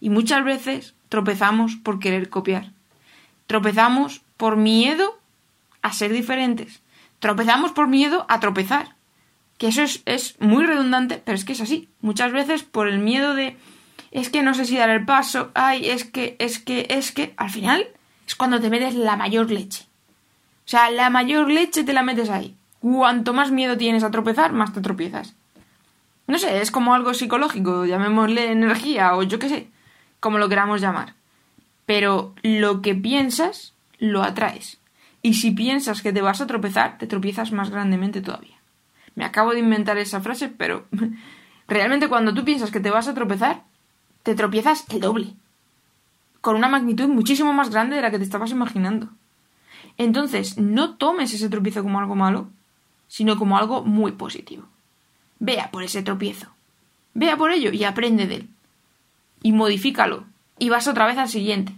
Y 0.00 0.10
muchas 0.10 0.44
veces 0.44 0.96
tropezamos 1.08 1.76
por 1.76 2.00
querer 2.00 2.30
copiar. 2.30 2.75
Tropezamos 3.46 4.22
por 4.36 4.56
miedo 4.56 5.18
a 5.82 5.92
ser 5.92 6.12
diferentes. 6.12 6.82
Tropezamos 7.18 7.72
por 7.72 7.88
miedo 7.88 8.26
a 8.28 8.40
tropezar 8.40 8.96
que 9.58 9.68
eso 9.68 9.82
es, 9.82 10.36
muy 10.38 10.66
redundante, 10.66 11.22
pero 11.24 11.36
es 11.36 11.44
que 11.44 11.52
es 11.52 11.60
así. 11.60 11.88
Muchas 12.00 12.32
veces 12.32 12.62
por 12.62 12.88
el 12.88 12.98
miedo 12.98 13.34
de 13.34 13.56
es 14.10 14.30
que 14.30 14.42
no 14.42 14.54
sé 14.54 14.64
si 14.64 14.76
dar 14.76 14.90
el 14.90 15.04
paso, 15.04 15.50
ay, 15.54 15.90
es 15.90 16.04
que, 16.04 16.36
es 16.38 16.58
que, 16.58 16.86
es 16.90 17.12
que, 17.12 17.34
al 17.36 17.50
final 17.50 17.86
es 18.26 18.34
cuando 18.34 18.60
te 18.60 18.70
metes 18.70 18.94
la 18.94 19.16
mayor 19.16 19.50
leche. 19.50 19.84
O 20.64 20.68
sea, 20.68 20.90
la 20.90 21.10
mayor 21.10 21.50
leche 21.50 21.84
te 21.84 21.92
la 21.92 22.02
metes 22.02 22.30
ahí. 22.30 22.56
Cuanto 22.80 23.32
más 23.32 23.50
miedo 23.50 23.76
tienes 23.76 24.04
a 24.04 24.10
tropezar, 24.10 24.52
más 24.52 24.72
te 24.72 24.80
tropiezas. 24.80 25.34
No 26.26 26.38
sé, 26.38 26.60
es 26.60 26.70
como 26.70 26.94
algo 26.94 27.14
psicológico, 27.14 27.84
llamémosle 27.84 28.50
energía 28.50 29.14
o 29.16 29.22
yo 29.22 29.38
qué 29.38 29.48
sé, 29.48 29.68
como 30.18 30.38
lo 30.38 30.48
queramos 30.48 30.80
llamar. 30.80 31.14
Pero 31.86 32.34
lo 32.42 32.82
que 32.82 32.94
piensas, 32.94 33.72
lo 33.98 34.22
atraes. 34.22 34.78
Y 35.22 35.34
si 35.34 35.52
piensas 35.52 36.02
que 36.02 36.12
te 36.12 36.20
vas 36.20 36.40
a 36.40 36.46
tropezar, 36.46 36.98
te 36.98 37.06
tropiezas 37.06 37.52
más 37.52 37.70
grandemente 37.70 38.20
todavía. 38.20 38.56
Me 39.14 39.24
acabo 39.24 39.52
de 39.52 39.60
inventar 39.60 39.96
esa 39.98 40.20
frase, 40.20 40.48
pero 40.48 40.86
realmente 41.68 42.08
cuando 42.08 42.34
tú 42.34 42.44
piensas 42.44 42.70
que 42.70 42.80
te 42.80 42.90
vas 42.90 43.08
a 43.08 43.14
tropezar, 43.14 43.62
te 44.22 44.34
tropiezas 44.34 44.84
el 44.90 45.00
doble. 45.00 45.32
Con 46.40 46.56
una 46.56 46.68
magnitud 46.68 47.08
muchísimo 47.08 47.52
más 47.52 47.70
grande 47.70 47.96
de 47.96 48.02
la 48.02 48.10
que 48.10 48.18
te 48.18 48.24
estabas 48.24 48.50
imaginando. 48.50 49.08
Entonces, 49.98 50.58
no 50.58 50.96
tomes 50.96 51.32
ese 51.32 51.48
tropiezo 51.48 51.82
como 51.82 51.98
algo 51.98 52.14
malo, 52.14 52.48
sino 53.08 53.38
como 53.38 53.56
algo 53.56 53.82
muy 53.82 54.12
positivo. 54.12 54.64
Vea 55.38 55.70
por 55.70 55.82
ese 55.82 56.02
tropiezo. 56.02 56.48
Vea 57.14 57.36
por 57.36 57.50
ello 57.50 57.72
y 57.72 57.84
aprende 57.84 58.26
de 58.26 58.34
él. 58.36 58.48
Y 59.42 59.52
modifícalo. 59.52 60.24
Y 60.58 60.68
vas 60.68 60.88
otra 60.88 61.06
vez 61.06 61.18
al 61.18 61.28
siguiente. 61.28 61.72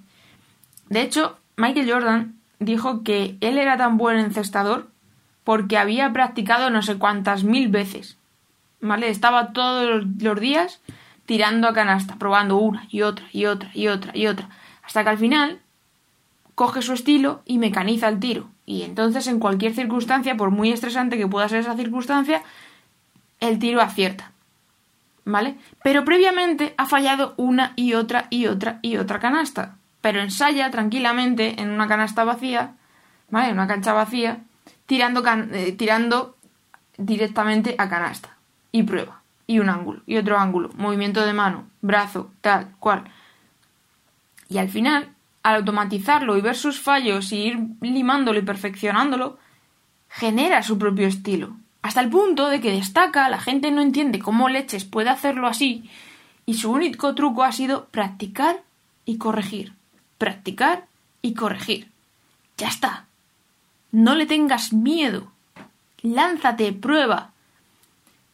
De 0.89 1.03
hecho, 1.03 1.39
Michael 1.57 1.91
Jordan 1.91 2.35
dijo 2.61 3.03
que 3.03 3.37
él 3.41 3.59
era 3.59 3.77
tan 3.77 3.99
buen 3.99 4.19
encestador 4.19 4.89
porque 5.45 5.79
había 5.79 6.13
practicado 6.13 6.71
no 6.71 6.83
sé 6.83 6.99
cuántas 6.99 7.45
mil 7.45 7.69
veces. 7.69 8.17
¿Vale? 8.81 9.09
Estaba 9.09 9.53
todos 9.53 10.05
los 10.21 10.41
días 10.41 10.81
tirando 11.27 11.69
a 11.69 11.75
canasta, 11.75 12.17
probando 12.17 12.57
una 12.57 12.87
y 12.91 13.03
otra 13.03 13.27
y 13.33 13.47
otra 13.47 13.71
y 13.75 13.89
otra 13.89 14.13
y 14.17 14.27
otra, 14.29 14.49
hasta 14.83 15.05
que 15.05 15.11
al 15.11 15.19
final 15.19 15.61
coge 16.55 16.81
su 16.81 16.95
estilo 16.95 17.43
y 17.45 17.59
mecaniza 17.59 18.09
el 18.09 18.19
tiro. 18.19 18.49
Y 18.65 18.83
entonces 18.83 19.27
en 19.27 19.39
cualquier 19.39 19.75
circunstancia, 19.75 20.37
por 20.37 20.51
muy 20.51 20.73
estresante 20.73 21.19
que 21.19 21.27
pueda 21.27 21.49
ser 21.49 21.61
esa 21.61 21.77
circunstancia, 21.77 22.43
el 23.41 23.59
tiro 23.59 23.81
acierta. 23.81 24.28
¿Vale? 25.29 25.59
Pero 25.83 26.07
previamente 26.07 26.73
ha 26.79 26.87
fallado 26.87 27.35
una 27.37 27.75
y 27.77 27.93
otra 27.93 28.29
y 28.31 28.47
otra 28.47 28.79
y 28.81 28.97
otra 28.97 29.19
canasta. 29.19 29.77
Pero 30.01 30.23
ensaya 30.23 30.71
tranquilamente 30.71 31.61
en 31.61 31.69
una 31.69 31.87
canasta 31.87 32.25
vacía, 32.25 32.77
¿vale? 33.29 33.49
En 33.49 33.53
una 33.53 33.67
cancha 33.67 33.93
vacía, 33.93 34.39
tirando, 34.87 35.23
eh, 35.53 35.73
tirando 35.73 36.35
directamente 36.97 37.75
a 37.77 37.91
canasta. 37.91 38.39
Y 38.73 38.85
prueba. 38.85 39.21
Y 39.47 39.59
un 39.59 39.69
ángulo. 39.69 40.01
Y 40.07 40.17
otro 40.17 40.39
ángulo. 40.39 40.71
Movimiento 40.77 41.27
de 41.27 41.35
mano. 41.35 41.67
Brazo. 41.83 42.31
Tal. 42.41 42.75
Cual. 42.79 43.05
Y 44.49 44.57
al 44.57 44.71
final, 44.71 45.11
al 45.43 45.57
automatizarlo 45.57 46.39
y 46.39 46.41
ver 46.41 46.57
sus 46.57 46.81
fallos 46.81 47.33
y 47.33 47.43
ir 47.43 47.59
limándolo 47.83 48.39
y 48.39 48.43
perfeccionándolo, 48.43 49.39
genera 50.09 50.63
su 50.63 50.79
propio 50.79 51.07
estilo. 51.07 51.55
Hasta 51.83 52.01
el 52.01 52.11
punto 52.11 52.49
de 52.49 52.61
que 52.61 52.73
destaca, 52.73 53.29
la 53.29 53.41
gente 53.41 53.71
no 53.71 53.81
entiende 53.81 54.19
cómo 54.19 54.49
leches 54.49 54.85
puede 54.85 55.11
hacerlo 55.11 55.47
así, 55.47 55.89
y 56.47 56.55
su 56.55 56.71
único 56.71 57.15
truco 57.15 57.45
ha 57.45 57.53
sido 57.53 57.87
practicar 57.87 58.63
y 59.05 59.19
corregir. 59.19 59.75
Practicar 60.19 60.87
y 61.23 61.35
corregir. 61.35 61.91
Ya 62.57 62.69
está. 62.69 63.07
No 63.93 64.15
le 64.15 64.27
tengas 64.27 64.73
miedo. 64.73 65.31
Lánzate, 66.03 66.73
prueba. 66.73 67.31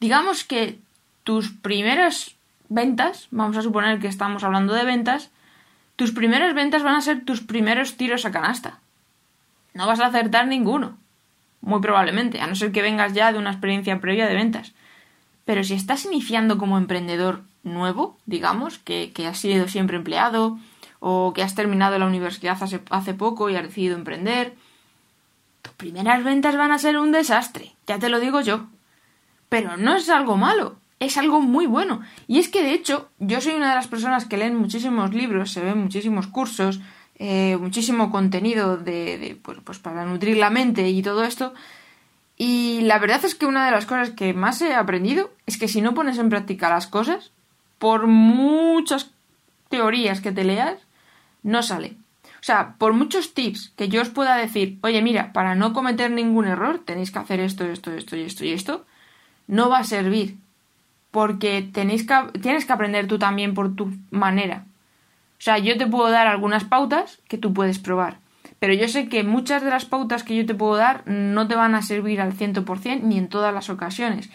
Digamos 0.01 0.45
que 0.45 0.79
tus 1.23 1.51
primeras 1.51 2.35
ventas, 2.69 3.29
vamos 3.31 3.57
a 3.57 3.63
suponer 3.63 4.01
que 4.01 4.09
estamos 4.09 4.45
hablando 4.45 4.75
de 4.75 4.85
ventas, 4.85 5.31
tus 5.97 6.13
primeras 6.13 6.55
ventas 6.55 6.83
van 6.83 6.97
a 6.97 7.01
ser 7.01 7.25
tus 7.25 7.41
primeros 7.41 7.97
tiros 7.97 8.25
a 8.25 8.33
canasta. 8.33 8.81
No 9.75 9.87
vas 9.87 10.01
a 10.01 10.07
acertar 10.07 10.47
ninguno. 10.47 10.97
Muy 11.65 11.81
probablemente, 11.81 12.43
a 12.43 12.47
no 12.47 12.55
ser 12.55 12.73
que 12.73 12.83
vengas 12.83 13.15
ya 13.15 13.33
de 13.33 13.39
una 13.39 13.51
experiencia 13.51 13.99
previa 13.99 14.27
de 14.27 14.35
ventas. 14.35 14.75
Pero 15.47 15.65
si 15.65 15.73
estás 15.73 16.05
iniciando 16.05 16.59
como 16.59 16.77
emprendedor 16.77 17.43
nuevo, 17.63 18.19
digamos, 18.27 18.79
que, 18.79 19.11
has 19.27 19.39
sido 19.39 19.67
siempre 19.67 19.97
empleado, 19.97 20.59
o 21.01 21.33
que 21.33 21.43
has 21.43 21.55
terminado 21.55 21.99
la 21.99 22.07
universidad 22.07 22.63
hace, 22.63 22.83
hace 22.91 23.15
poco 23.15 23.49
y 23.49 23.57
has 23.57 23.63
decidido 23.63 23.97
emprender, 23.97 24.55
tus 25.63 25.73
primeras 25.73 26.23
ventas 26.23 26.55
van 26.55 26.71
a 26.71 26.79
ser 26.79 26.99
un 26.99 27.13
desastre, 27.13 27.73
ya 27.87 27.99
te 27.99 28.11
lo 28.11 28.21
digo 28.21 28.43
yo. 28.43 28.67
Pero 29.49 29.79
no 29.79 29.97
es 29.97 30.11
algo 30.11 30.37
malo, 30.37 30.77
es 31.01 31.17
algo 31.17 31.41
muy 31.41 31.65
bueno. 31.65 32.03
Y 32.27 32.41
es 32.41 32.51
que 32.51 32.63
de 32.63 32.75
hecho, 32.75 33.09
yo 33.21 33.41
soy 33.41 33.55
una 33.55 33.71
de 33.71 33.77
las 33.77 33.89
personas 33.89 34.27
que 34.27 34.37
leen 34.37 34.55
muchísimos 34.57 35.15
libros, 35.15 35.51
se 35.51 35.63
ven 35.63 35.79
muchísimos 35.79 36.27
cursos, 36.27 36.81
eh, 37.19 37.57
muchísimo 37.59 38.11
contenido 38.11 38.77
de, 38.77 39.39
pues, 39.43 39.59
pues 39.65 39.79
para 39.79 40.05
nutrir 40.05 40.37
la 40.37 40.51
mente 40.51 40.89
y 40.89 41.03
todo 41.03 41.25
esto. 41.25 41.55
Y 42.37 42.81
la 42.83 42.99
verdad 42.99 43.25
es 43.25 43.35
que 43.35 43.47
una 43.47 43.65
de 43.67 43.71
las 43.71 43.87
cosas 43.87 44.11
que 44.11 44.35
más 44.35 44.61
he 44.61 44.75
aprendido 44.75 45.31
es 45.47 45.57
que 45.57 45.69
si 45.69 45.81
no 45.81 45.95
pones 45.95 46.19
en 46.19 46.29
práctica 46.29 46.69
las 46.69 46.87
cosas, 46.87 47.31
por 47.79 48.07
muchas 48.07 49.11
teorías 49.69 50.21
que 50.21 50.33
te 50.33 50.45
leas, 50.45 50.79
no 51.43 51.63
sale. 51.63 51.97
O 52.41 52.47
sea, 52.47 52.75
por 52.77 52.93
muchos 52.93 53.33
tips 53.33 53.73
que 53.77 53.89
yo 53.89 54.03
os 54.03 54.11
pueda 54.11 54.37
decir, 54.37 54.79
oye, 54.83 55.01
mira, 55.01 55.33
para 55.33 55.55
no 55.55 55.73
cometer 55.73 56.11
ningún 56.11 56.47
error 56.47 56.79
tenéis 56.85 57.11
que 57.11 57.19
hacer 57.19 57.41
esto, 57.41 57.65
esto, 57.65 57.93
esto 57.93 58.17
y 58.17 58.23
esto 58.23 58.45
y 58.45 58.53
esto, 58.53 58.85
no 59.47 59.71
va 59.71 59.79
a 59.79 59.85
servir. 59.85 60.37
Porque 61.11 61.63
tenéis 61.63 62.07
que, 62.07 62.15
tienes 62.41 62.67
que 62.67 62.73
aprender 62.73 63.07
tú 63.07 63.19
también 63.19 63.55
por 63.55 63.75
tu 63.75 63.93
manera. 64.11 64.67
Sea, 65.45 65.59
yo 65.59 65.77
te 65.77 65.87
puedo 65.87 66.11
dar 66.11 66.27
algunas 66.27 66.65
pautas 66.65 67.21
que 67.29 67.37
tú 67.37 67.53
puedes 67.53 67.79
probar. 67.79 68.19
Pero 68.59 68.73
yo 68.73 68.89
sé 68.89 69.11
que 69.11 69.25
muchas 69.25 69.63
de 69.63 69.69
las 69.69 69.85
pautas 69.85 70.23
que 70.23 70.35
yo 70.35 70.47
te 70.47 70.55
puedo 70.55 70.77
dar 70.77 71.07
no 71.07 71.47
te 71.47 71.55
van 71.55 71.75
a 71.75 71.83
servir 71.83 72.23
al 72.23 72.33
100% 72.33 73.03
ni 73.03 73.19
en 73.19 73.29
todas 73.29 73.53
las 73.53 73.69
ocasiones. 73.69 74.31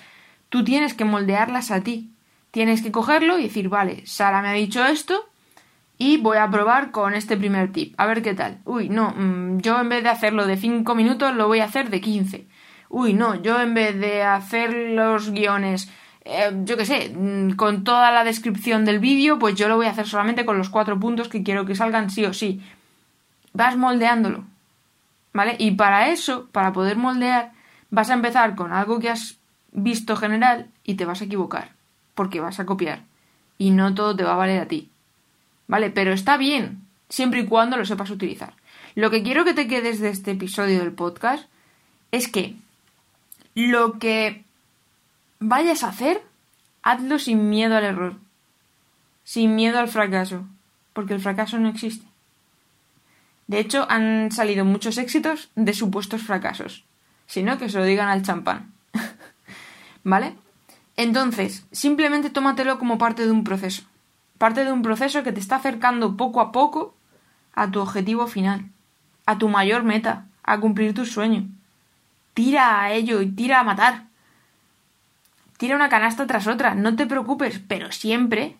Tú 0.49 0.63
tienes 0.63 0.93
que 0.93 1.05
moldearlas 1.05 1.71
a 1.71 1.81
ti. 1.81 2.11
Tienes 2.51 2.83
que 2.83 2.91
cogerlo 2.91 3.39
y 3.39 3.43
decir, 3.43 3.69
vale, 3.69 4.05
Sara 4.05 4.43
me 4.43 4.49
ha 4.49 4.53
dicho 4.53 4.85
esto 4.85 5.29
y 5.97 6.17
voy 6.17 6.37
a 6.37 6.49
probar 6.49 6.91
con 6.91 7.13
este 7.13 7.37
primer 7.37 7.71
tip. 7.71 7.93
A 7.97 8.05
ver 8.05 8.21
qué 8.21 8.33
tal. 8.33 8.59
Uy, 8.65 8.89
no, 8.89 9.11
mm, 9.15 9.61
yo 9.61 9.79
en 9.79 9.89
vez 9.89 10.03
de 10.03 10.09
hacerlo 10.09 10.45
de 10.45 10.57
5 10.57 10.95
minutos 10.95 11.35
lo 11.35 11.47
voy 11.47 11.59
a 11.59 11.65
hacer 11.65 11.89
de 11.89 11.99
15. 11.99 12.47
Uy, 12.89 13.13
no, 13.13 13.35
yo 13.35 13.59
en 13.61 13.73
vez 13.73 13.99
de 13.99 14.23
hacer 14.23 14.73
los 14.73 15.31
guiones 15.31 15.91
eh, 16.29 16.51
yo 16.63 16.77
qué 16.77 16.85
sé, 16.85 17.09
mm, 17.15 17.55
con 17.55 17.83
toda 17.83 18.11
la 18.11 18.23
descripción 18.23 18.85
del 18.85 18.99
vídeo, 18.99 19.39
pues 19.39 19.55
yo 19.55 19.67
lo 19.67 19.75
voy 19.75 19.87
a 19.87 19.91
hacer 19.91 20.07
solamente 20.07 20.45
con 20.45 20.57
los 20.57 20.69
cuatro 20.69 20.99
puntos 20.99 21.27
que 21.27 21.43
quiero 21.43 21.65
que 21.65 21.75
salgan 21.75 22.09
sí 22.09 22.25
o 22.25 22.33
sí. 22.33 22.61
Vas 23.53 23.75
moldeándolo, 23.75 24.43
¿vale? 25.33 25.55
Y 25.57 25.71
para 25.71 26.09
eso, 26.09 26.47
para 26.51 26.71
poder 26.71 26.97
moldear, 26.97 27.51
vas 27.89 28.09
a 28.09 28.13
empezar 28.13 28.55
con 28.55 28.71
algo 28.71 28.99
que 28.99 29.09
has 29.09 29.39
visto 29.71 30.15
general 30.15 30.67
y 30.83 30.95
te 30.95 31.05
vas 31.05 31.21
a 31.21 31.25
equivocar, 31.25 31.71
porque 32.13 32.39
vas 32.39 32.59
a 32.59 32.65
copiar. 32.65 33.01
Y 33.57 33.71
no 33.71 33.93
todo 33.95 34.15
te 34.15 34.23
va 34.23 34.33
a 34.33 34.37
valer 34.37 34.61
a 34.61 34.67
ti. 34.67 34.89
¿Vale? 35.67 35.89
Pero 35.89 36.13
está 36.13 36.37
bien, 36.37 36.81
siempre 37.09 37.41
y 37.41 37.45
cuando 37.45 37.77
lo 37.77 37.85
sepas 37.85 38.09
utilizar. 38.11 38.53
Lo 38.95 39.09
que 39.09 39.23
quiero 39.23 39.45
que 39.45 39.53
te 39.53 39.67
quedes 39.67 39.99
de 39.99 40.09
este 40.09 40.31
episodio 40.31 40.79
del 40.79 40.93
podcast 40.93 41.47
es 42.11 42.27
que 42.27 42.55
lo 43.55 43.99
que 43.99 44.43
vayas 45.39 45.83
a 45.83 45.89
hacer, 45.89 46.21
hazlo 46.83 47.19
sin 47.19 47.49
miedo 47.49 47.75
al 47.75 47.83
error, 47.83 48.15
sin 49.23 49.55
miedo 49.55 49.79
al 49.79 49.87
fracaso, 49.87 50.45
porque 50.93 51.13
el 51.13 51.21
fracaso 51.21 51.57
no 51.59 51.69
existe. 51.69 52.05
De 53.47 53.59
hecho, 53.59 53.87
han 53.89 54.31
salido 54.31 54.63
muchos 54.63 54.97
éxitos 54.97 55.49
de 55.55 55.73
supuestos 55.73 56.21
fracasos, 56.21 56.83
sino 57.25 57.57
que 57.57 57.69
se 57.69 57.79
lo 57.79 57.83
digan 57.83 58.09
al 58.09 58.21
champán. 58.21 58.71
¿Vale? 60.03 60.35
Entonces, 60.97 61.65
simplemente 61.71 62.29
tómatelo 62.29 62.77
como 62.77 62.97
parte 62.97 63.25
de 63.25 63.31
un 63.31 63.43
proceso, 63.43 63.83
parte 64.37 64.65
de 64.65 64.71
un 64.71 64.81
proceso 64.81 65.23
que 65.23 65.31
te 65.31 65.39
está 65.39 65.55
acercando 65.55 66.15
poco 66.17 66.41
a 66.41 66.51
poco 66.51 66.93
a 67.53 67.71
tu 67.71 67.79
objetivo 67.79 68.27
final, 68.27 68.65
a 69.25 69.37
tu 69.37 69.49
mayor 69.49 69.83
meta, 69.83 70.25
a 70.43 70.59
cumplir 70.59 70.93
tu 70.93 71.05
sueño. 71.05 71.47
Tira 72.33 72.81
a 72.81 72.91
ello 72.93 73.21
y 73.21 73.31
tira 73.31 73.61
a 73.61 73.63
matar. 73.63 74.08
Tira 75.59 75.75
una 75.75 75.89
canasta 75.89 76.25
tras 76.25 76.47
otra, 76.47 76.73
no 76.73 76.95
te 76.95 77.05
preocupes, 77.05 77.59
pero 77.59 77.91
siempre 77.91 78.55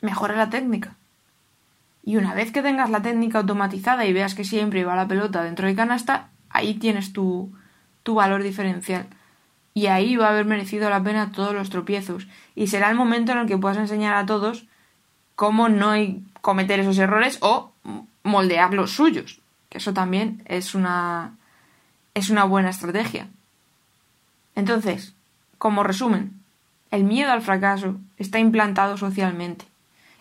mejora 0.00 0.36
la 0.36 0.48
técnica. 0.48 0.94
Y 2.04 2.18
una 2.18 2.34
vez 2.34 2.52
que 2.52 2.62
tengas 2.62 2.88
la 2.88 3.02
técnica 3.02 3.38
automatizada 3.38 4.06
y 4.06 4.12
veas 4.12 4.36
que 4.36 4.44
siempre 4.44 4.84
va 4.84 4.94
la 4.94 5.08
pelota 5.08 5.42
dentro 5.42 5.66
de 5.66 5.74
canasta, 5.74 6.28
ahí 6.48 6.74
tienes 6.74 7.12
tu, 7.12 7.52
tu 8.04 8.14
valor 8.14 8.44
diferencial. 8.44 9.08
Y 9.74 9.86
ahí 9.86 10.14
va 10.14 10.28
a 10.28 10.30
haber 10.30 10.44
merecido 10.44 10.88
la 10.88 11.02
pena 11.02 11.32
todos 11.32 11.52
los 11.52 11.68
tropiezos. 11.68 12.28
Y 12.54 12.68
será 12.68 12.90
el 12.90 12.96
momento 12.96 13.32
en 13.32 13.38
el 13.38 13.48
que 13.48 13.58
puedas 13.58 13.78
enseñar 13.78 14.14
a 14.14 14.24
todos 14.24 14.66
cómo 15.34 15.68
no 15.68 15.94
cometer 16.42 16.78
esos 16.78 16.98
errores 16.98 17.38
o 17.40 17.72
moldear 18.22 18.72
los 18.72 18.92
suyos. 18.92 19.40
Que 19.68 19.78
eso 19.78 19.92
también 19.92 20.44
es 20.44 20.76
una, 20.76 21.34
es 22.14 22.30
una 22.30 22.44
buena 22.44 22.70
estrategia. 22.70 23.26
Entonces, 24.54 25.15
como 25.58 25.82
resumen, 25.82 26.32
el 26.90 27.04
miedo 27.04 27.32
al 27.32 27.42
fracaso 27.42 27.96
está 28.16 28.38
implantado 28.38 28.96
socialmente. 28.96 29.64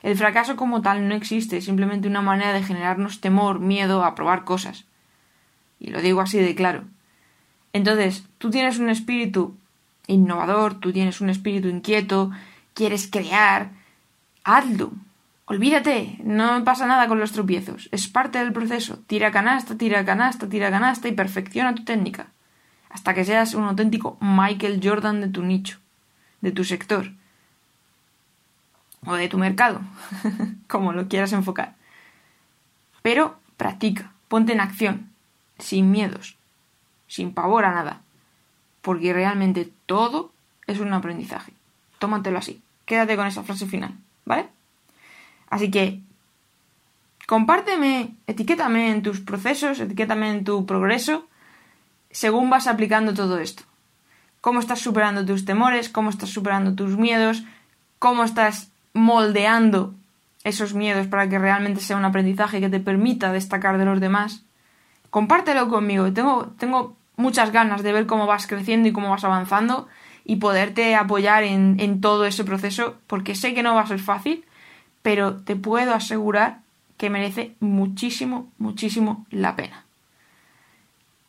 El 0.04 0.18
fracaso 0.18 0.56
como 0.56 0.82
tal 0.82 1.08
no 1.08 1.16
existe, 1.16 1.58
es 1.58 1.66
simplemente 1.66 2.08
una 2.08 2.22
manera 2.22 2.54
de 2.54 2.64
generarnos 2.64 3.22
temor, 3.22 3.60
miedo 3.60 4.04
a 4.04 4.16
probar 4.16 4.44
cosas. 4.44 4.86
Y 5.80 5.88
lo 5.88 6.02
digo 6.02 6.22
así 6.22 6.38
de 6.40 6.56
claro. 6.56 6.84
Entonces, 7.74 8.24
tú 8.38 8.50
tienes 8.50 8.80
un 8.80 8.90
espíritu 8.90 9.56
innovador, 10.08 10.80
tú 10.80 10.94
tienes 10.94 11.22
un 11.22 11.30
espíritu 11.30 11.68
inquieto, 11.68 12.32
quieres 12.74 13.10
crear, 13.12 13.72
hazlo. 14.44 14.92
Olvídate, 15.46 16.18
no 16.24 16.64
pasa 16.64 16.88
nada 16.88 17.08
con 17.08 17.20
los 17.20 17.32
tropiezos, 17.32 17.90
es 17.92 18.08
parte 18.08 18.40
del 18.40 18.54
proceso. 18.54 19.00
Tira 19.08 19.32
canasta, 19.32 19.78
tira 19.78 20.06
canasta, 20.06 20.48
tira 20.50 20.72
canasta 20.72 21.08
y 21.08 21.14
perfecciona 21.14 21.76
tu 21.76 21.84
técnica 21.84 22.28
hasta 22.96 23.14
que 23.14 23.26
seas 23.26 23.56
un 23.56 23.66
auténtico 23.66 24.16
Michael 24.22 24.80
Jordan 24.82 25.20
de 25.20 25.28
tu 25.28 25.44
nicho, 25.44 25.80
de 26.40 26.54
tu 26.54 26.64
sector 26.64 27.12
o 29.06 29.16
de 29.16 29.28
tu 29.28 29.38
mercado, 29.38 29.82
como 30.70 30.94
lo 30.94 31.10
quieras 31.10 31.34
enfocar. 31.34 31.76
Pero 33.02 33.36
practica, 33.58 34.14
ponte 34.30 34.54
en 34.54 34.62
acción, 34.62 35.10
sin 35.60 35.92
miedos, 35.92 36.38
sin 37.08 37.34
pavor 37.34 37.66
a 37.66 37.74
nada, 37.74 38.00
porque 38.82 39.12
realmente 39.12 39.70
todo 39.86 40.32
es 40.66 40.80
un 40.80 40.94
aprendizaje. 40.94 41.52
Tómatelo 42.00 42.38
así, 42.38 42.62
quédate 42.86 43.18
con 43.18 43.28
esa 43.28 43.44
frase 43.44 43.68
final, 43.68 43.94
¿vale? 44.24 44.48
Así 45.50 45.70
que 45.70 46.00
compárteme, 47.28 48.16
etiquétame 48.26 48.90
en 48.92 49.04
tus 49.04 49.20
procesos, 49.20 49.82
etiquétame 49.82 50.30
en 50.30 50.46
tu 50.46 50.66
progreso 50.66 51.28
según 52.16 52.50
vas 52.50 52.68
aplicando 52.68 53.14
todo 53.14 53.40
esto. 53.40 53.64
Cómo 54.40 54.62
estás 54.62 54.80
superando 54.80 55.26
tus 55.26 55.44
temores, 55.44 55.90
cómo 55.90 56.10
estás 56.10 56.30
superando 56.30 56.74
tus 56.74 56.96
miedos, 56.96 57.44
cómo 58.00 58.24
estás 58.24 58.70
moldeando 58.94 59.94
esos 60.46 60.74
miedos 60.74 61.08
para 61.08 61.28
que 61.28 61.40
realmente 61.40 61.82
sea 61.82 61.98
un 61.98 62.06
aprendizaje 62.06 62.62
que 62.62 62.70
te 62.70 62.80
permita 62.80 63.34
destacar 63.34 63.78
de 63.78 63.84
los 63.84 64.00
demás. 64.00 64.44
Compártelo 65.10 65.68
conmigo. 65.68 66.14
Tengo, 66.14 66.54
tengo 66.58 66.96
muchas 67.18 67.52
ganas 67.52 67.84
de 67.84 67.92
ver 67.92 68.06
cómo 68.06 68.28
vas 68.28 68.48
creciendo 68.48 68.88
y 68.88 68.94
cómo 68.94 69.10
vas 69.10 69.26
avanzando 69.26 69.90
y 70.24 70.38
poderte 70.38 70.96
apoyar 70.96 71.44
en, 71.44 71.82
en 71.82 72.00
todo 72.00 72.26
ese 72.26 72.46
proceso 72.46 72.96
porque 73.08 73.36
sé 73.36 73.54
que 73.54 73.62
no 73.62 73.76
va 73.76 73.82
a 73.82 73.88
ser 73.88 74.00
fácil, 74.00 74.46
pero 75.02 75.36
te 75.36 75.58
puedo 75.58 75.94
asegurar 75.94 76.60
que 76.96 77.10
merece 77.10 77.56
muchísimo, 77.60 78.48
muchísimo 78.58 79.26
la 79.32 79.58
pena. 79.58 79.85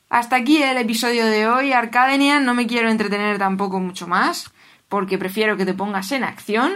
Hasta 0.09 0.37
aquí 0.37 0.63
el 0.63 0.77
episodio 0.77 1.27
de 1.27 1.49
hoy, 1.49 1.73
Arcadenia. 1.73 2.39
No 2.39 2.55
me 2.55 2.69
quiero 2.69 2.89
entretener 2.89 3.39
tampoco 3.39 3.81
mucho 3.81 4.07
más, 4.07 4.53
porque 4.89 5.19
prefiero 5.19 5.57
que 5.57 5.67
te 5.67 5.75
pongas 5.75 6.13
en 6.13 6.23
acción. 6.23 6.75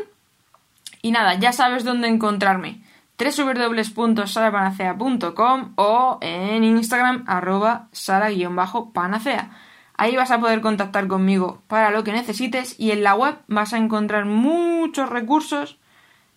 Y 1.01 1.13
nada, 1.13 1.35
ya 1.35 1.53
sabes 1.53 1.85
dónde 1.85 2.09
encontrarme 2.09 2.81
www.sarapanacea.com 3.19 5.73
o 5.77 6.19
en 6.21 6.65
Instagram 6.65 7.23
arroba 7.29 7.87
sara-panacea. 7.93 9.51
Ahí 9.97 10.17
vas 10.17 10.31
a 10.31 10.41
poder 10.41 10.61
contactar 10.63 11.07
conmigo 11.07 11.63
para 11.69 11.91
lo 11.91 12.03
que 12.03 12.13
necesites 12.13 12.75
y 12.81 12.91
en 12.91 13.05
la 13.05 13.15
web 13.15 13.37
vas 13.47 13.75
a 13.75 13.79
encontrar 13.79 14.25
muchos 14.25 15.11
recursos 15.11 15.79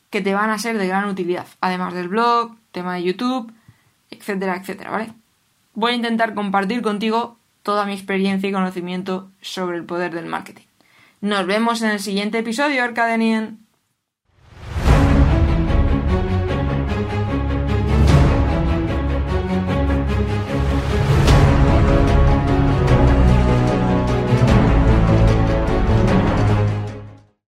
que 0.10 0.20
te 0.22 0.36
van 0.36 0.50
a 0.50 0.60
ser 0.60 0.78
de 0.78 0.88
gran 0.88 1.06
utilidad, 1.06 1.48
además 1.62 1.94
del 1.94 2.10
blog, 2.10 2.58
tema 2.72 2.96
de 2.96 3.04
YouTube, 3.04 3.54
etcétera, 4.12 4.58
etcétera, 4.58 4.92
¿vale? 4.92 5.14
Voy 5.74 5.94
a 5.94 5.96
intentar 5.96 6.34
compartir 6.34 6.82
contigo 6.82 7.38
toda 7.64 7.86
mi 7.86 7.94
experiencia 7.94 8.50
y 8.50 8.52
conocimiento 8.52 9.30
sobre 9.42 9.78
el 9.78 9.86
poder 9.86 10.14
del 10.14 10.26
marketing. 10.26 10.66
Nos 11.22 11.46
vemos 11.48 11.82
en 11.82 11.92
el 11.92 12.00
siguiente 12.00 12.40
episodio, 12.40 12.84
Arcadenien. 12.84 13.63